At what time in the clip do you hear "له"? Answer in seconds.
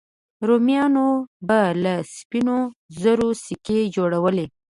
1.83-1.93